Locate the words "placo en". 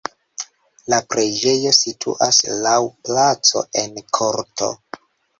3.09-4.01